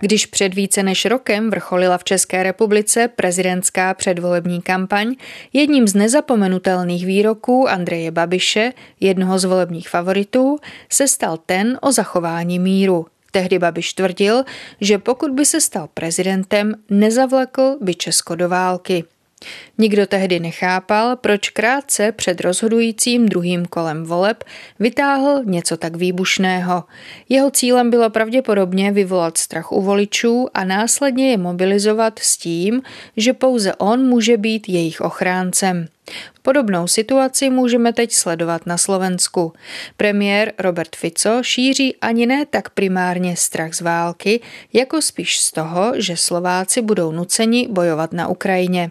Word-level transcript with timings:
Když 0.00 0.26
před 0.26 0.54
více 0.54 0.82
než 0.82 1.04
rokem 1.04 1.50
vrcholila 1.50 1.98
v 1.98 2.04
České 2.04 2.42
republice 2.42 3.08
prezidentská 3.08 3.94
předvolební 3.94 4.62
kampaň, 4.62 5.14
jedním 5.52 5.88
z 5.88 5.94
nezapomenutelných 5.94 7.06
výroků 7.06 7.68
Andreje 7.68 8.10
Babiše, 8.10 8.72
jednoho 9.00 9.38
z 9.38 9.44
volebních 9.44 9.88
favoritů, 9.88 10.58
se 10.92 11.08
stal 11.08 11.38
ten 11.46 11.78
o 11.82 11.92
zachování 11.92 12.58
míru. 12.58 13.06
Tehdy 13.30 13.58
Babiš 13.58 13.92
tvrdil, 13.92 14.44
že 14.80 14.98
pokud 14.98 15.30
by 15.30 15.46
se 15.46 15.60
stal 15.60 15.88
prezidentem, 15.94 16.74
nezavlekl 16.90 17.76
by 17.80 17.94
Česko 17.94 18.34
do 18.34 18.48
války. 18.48 19.04
Nikdo 19.78 20.06
tehdy 20.06 20.40
nechápal, 20.40 21.16
proč 21.16 21.48
krátce 21.48 22.12
před 22.12 22.40
rozhodujícím 22.40 23.28
druhým 23.28 23.66
kolem 23.66 24.04
voleb 24.04 24.44
vytáhl 24.78 25.42
něco 25.44 25.76
tak 25.76 25.96
výbušného. 25.96 26.84
Jeho 27.28 27.50
cílem 27.50 27.90
bylo 27.90 28.10
pravděpodobně 28.10 28.92
vyvolat 28.92 29.38
strach 29.38 29.72
u 29.72 29.82
voličů 29.82 30.48
a 30.54 30.64
následně 30.64 31.30
je 31.30 31.38
mobilizovat 31.38 32.18
s 32.18 32.36
tím, 32.36 32.82
že 33.16 33.32
pouze 33.32 33.74
on 33.74 34.06
může 34.06 34.36
být 34.36 34.68
jejich 34.68 35.00
ochráncem. 35.00 35.88
Podobnou 36.42 36.86
situaci 36.86 37.50
můžeme 37.50 37.92
teď 37.92 38.12
sledovat 38.12 38.66
na 38.66 38.78
Slovensku. 38.78 39.52
Premiér 39.96 40.52
Robert 40.58 40.96
Fico 40.96 41.42
šíří 41.42 41.96
ani 41.96 42.26
ne 42.26 42.46
tak 42.46 42.70
primárně 42.70 43.36
strach 43.36 43.74
z 43.74 43.80
války, 43.80 44.40
jako 44.72 45.02
spíš 45.02 45.40
z 45.40 45.52
toho, 45.52 45.92
že 45.96 46.16
Slováci 46.16 46.82
budou 46.82 47.12
nuceni 47.12 47.68
bojovat 47.70 48.12
na 48.12 48.28
Ukrajině. 48.28 48.90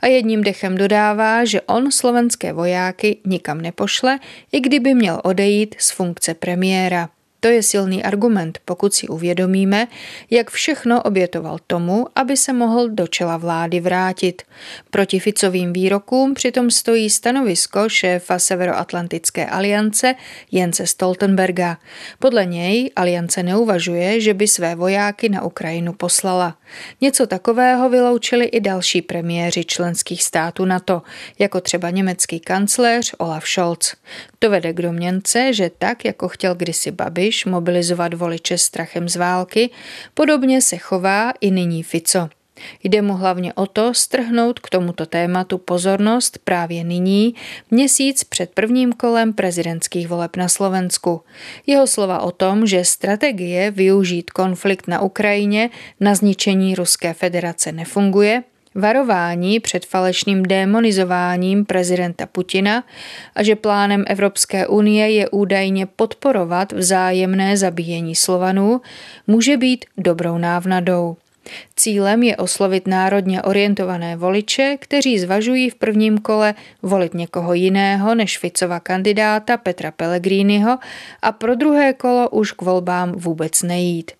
A 0.00 0.06
jedním 0.06 0.42
dechem 0.42 0.76
dodává, 0.76 1.44
že 1.44 1.60
on 1.60 1.92
slovenské 1.92 2.52
vojáky 2.52 3.16
nikam 3.24 3.60
nepošle, 3.60 4.18
i 4.52 4.60
kdyby 4.60 4.94
měl 4.94 5.20
odejít 5.24 5.74
z 5.78 5.90
funkce 5.90 6.34
premiéra. 6.34 7.08
To 7.46 7.50
je 7.50 7.62
silný 7.62 8.04
argument, 8.04 8.58
pokud 8.64 8.94
si 8.94 9.08
uvědomíme, 9.08 9.88
jak 10.30 10.50
všechno 10.50 11.02
obětoval 11.02 11.58
tomu, 11.66 12.06
aby 12.14 12.36
se 12.36 12.52
mohl 12.52 12.88
do 12.88 13.06
čela 13.06 13.36
vlády 13.36 13.80
vrátit. 13.80 14.42
Proti 14.90 15.20
Ficovým 15.20 15.72
výrokům 15.72 16.34
přitom 16.34 16.70
stojí 16.70 17.10
stanovisko 17.10 17.88
šéfa 17.88 18.38
Severoatlantické 18.38 19.46
aliance 19.46 20.14
Jence 20.52 20.86
Stoltenberga. 20.86 21.78
Podle 22.18 22.46
něj 22.46 22.90
aliance 22.96 23.42
neuvažuje, 23.42 24.20
že 24.20 24.34
by 24.34 24.48
své 24.48 24.74
vojáky 24.74 25.28
na 25.28 25.42
Ukrajinu 25.42 25.92
poslala. 25.92 26.58
Něco 27.00 27.26
takového 27.26 27.88
vyloučili 27.88 28.44
i 28.44 28.60
další 28.60 29.02
premiéři 29.02 29.64
členských 29.64 30.22
států 30.22 30.64
NATO, 30.64 31.02
jako 31.38 31.60
třeba 31.60 31.90
německý 31.90 32.40
kancléř 32.40 33.14
Olaf 33.18 33.48
Scholz. 33.48 33.94
To 34.38 34.50
vede 34.50 34.72
k 34.72 34.82
domněnce, 34.82 35.52
že 35.52 35.70
tak, 35.78 36.04
jako 36.04 36.28
chtěl 36.28 36.54
kdysi 36.54 36.90
Babiš 36.90 37.35
mobilizovat 37.44 38.14
voliče 38.14 38.58
strachem 38.58 39.08
z 39.08 39.16
války, 39.16 39.70
podobně 40.14 40.62
se 40.62 40.76
chová 40.76 41.32
i 41.40 41.50
nyní 41.50 41.82
Fico. 41.82 42.28
Jde 42.84 43.02
mu 43.02 43.14
hlavně 43.14 43.54
o 43.54 43.66
to 43.66 43.94
strhnout 43.94 44.58
k 44.58 44.70
tomuto 44.70 45.06
tématu 45.06 45.58
pozornost 45.58 46.38
právě 46.44 46.84
nyní, 46.84 47.34
měsíc 47.70 48.24
před 48.24 48.50
prvním 48.50 48.92
kolem 48.92 49.32
prezidentských 49.32 50.08
voleb 50.08 50.36
na 50.36 50.48
Slovensku. 50.48 51.22
Jeho 51.66 51.86
slova 51.86 52.20
o 52.20 52.30
tom, 52.30 52.66
že 52.66 52.84
strategie 52.84 53.70
využít 53.70 54.30
konflikt 54.30 54.88
na 54.88 55.00
Ukrajině 55.00 55.70
na 56.00 56.14
zničení 56.14 56.74
Ruské 56.74 57.14
federace 57.14 57.72
nefunguje, 57.72 58.42
varování 58.76 59.60
před 59.60 59.86
falešným 59.86 60.42
démonizováním 60.42 61.64
prezidenta 61.64 62.26
Putina 62.26 62.84
a 63.34 63.42
že 63.42 63.56
plánem 63.56 64.04
Evropské 64.06 64.66
unie 64.66 65.10
je 65.10 65.28
údajně 65.28 65.86
podporovat 65.86 66.72
vzájemné 66.72 67.56
zabíjení 67.56 68.14
Slovanů, 68.14 68.80
může 69.26 69.56
být 69.56 69.84
dobrou 69.98 70.38
návnadou. 70.38 71.16
Cílem 71.76 72.22
je 72.22 72.36
oslovit 72.36 72.86
národně 72.86 73.42
orientované 73.42 74.16
voliče, 74.16 74.76
kteří 74.80 75.18
zvažují 75.18 75.70
v 75.70 75.74
prvním 75.74 76.18
kole 76.18 76.54
volit 76.82 77.14
někoho 77.14 77.54
jiného 77.54 78.14
než 78.14 78.38
Ficova 78.38 78.80
kandidáta 78.80 79.56
Petra 79.56 79.90
Pellegriniho 79.90 80.78
a 81.22 81.32
pro 81.32 81.54
druhé 81.54 81.92
kolo 81.92 82.28
už 82.28 82.52
k 82.52 82.62
volbám 82.62 83.12
vůbec 83.12 83.62
nejít. 83.62 84.10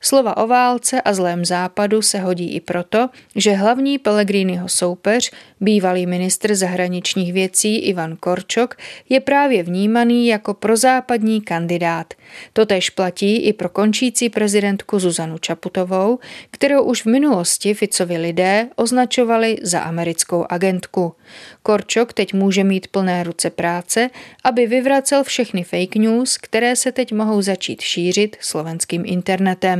Slova 0.00 0.36
o 0.36 0.46
válce 0.46 1.02
a 1.02 1.14
zlém 1.14 1.44
západu 1.44 2.02
se 2.02 2.18
hodí 2.18 2.54
i 2.54 2.60
proto, 2.60 3.08
že 3.36 3.52
hlavní 3.52 3.98
Pellegriniho 3.98 4.68
soupeř, 4.68 5.30
bývalý 5.60 6.06
ministr 6.06 6.54
zahraničních 6.54 7.32
věcí 7.32 7.76
Ivan 7.78 8.16
Korčok, 8.16 8.76
je 9.08 9.20
právě 9.20 9.62
vnímaný 9.62 10.26
jako 10.26 10.54
prozápadní 10.54 11.40
kandidát. 11.40 12.14
Totež 12.52 12.90
platí 12.90 13.36
i 13.36 13.52
pro 13.52 13.68
končící 13.68 14.28
prezidentku 14.28 14.98
Zuzanu 14.98 15.38
Čaputovou, 15.38 16.18
kterou 16.50 16.82
už 16.82 17.02
v 17.02 17.06
minulosti 17.06 17.74
Ficovi 17.74 18.16
lidé 18.16 18.68
označovali 18.76 19.58
za 19.62 19.80
americkou 19.80 20.46
agentku. 20.48 21.14
Korčok 21.62 22.12
teď 22.12 22.34
může 22.34 22.64
mít 22.64 22.88
plné 22.88 23.24
ruce 23.24 23.50
práce, 23.50 24.10
aby 24.44 24.66
vyvracel 24.66 25.24
všechny 25.24 25.64
fake 25.64 25.96
news, 25.96 26.38
které 26.38 26.76
se 26.76 26.92
teď 26.92 27.12
mohou 27.12 27.42
začít 27.42 27.80
šířit 27.80 28.36
slovenským 28.40 29.02
internetem. 29.06 29.75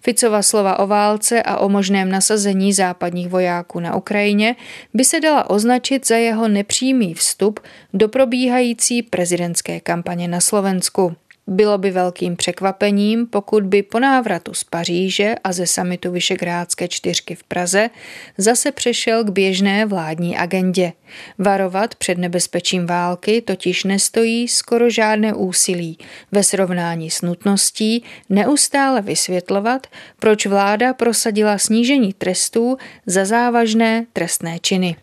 Ficova 0.00 0.42
slova 0.42 0.78
o 0.78 0.86
válce 0.86 1.42
a 1.42 1.56
o 1.56 1.68
možném 1.68 2.10
nasazení 2.10 2.72
západních 2.72 3.28
vojáků 3.28 3.80
na 3.80 3.96
Ukrajině 3.96 4.56
by 4.94 5.04
se 5.04 5.20
dala 5.20 5.50
označit 5.50 6.06
za 6.06 6.16
jeho 6.16 6.48
nepřímý 6.48 7.14
vstup 7.14 7.60
do 7.94 8.08
probíhající 8.08 9.02
prezidentské 9.02 9.80
kampaně 9.80 10.28
na 10.28 10.40
Slovensku. 10.40 11.16
Bylo 11.52 11.78
by 11.78 11.90
velkým 11.90 12.36
překvapením, 12.36 13.26
pokud 13.26 13.64
by 13.64 13.82
po 13.82 14.00
návratu 14.00 14.54
z 14.54 14.64
Paříže 14.64 15.34
a 15.44 15.52
ze 15.52 15.66
samitu 15.66 16.10
Vyšegrádské 16.10 16.88
čtyřky 16.88 17.34
v 17.34 17.44
Praze 17.44 17.90
zase 18.38 18.72
přešel 18.72 19.24
k 19.24 19.30
běžné 19.30 19.86
vládní 19.86 20.36
agendě. 20.36 20.92
Varovat 21.38 21.94
před 21.94 22.18
nebezpečím 22.18 22.86
války 22.86 23.42
totiž 23.42 23.84
nestojí 23.84 24.48
skoro 24.48 24.90
žádné 24.90 25.34
úsilí 25.34 25.98
ve 26.32 26.42
srovnání 26.42 27.10
s 27.10 27.22
nutností 27.22 28.04
neustále 28.28 29.02
vysvětlovat, 29.02 29.86
proč 30.18 30.46
vláda 30.46 30.94
prosadila 30.94 31.58
snížení 31.58 32.12
trestů 32.12 32.76
za 33.06 33.24
závažné 33.24 34.06
trestné 34.12 34.58
činy. 34.58 34.96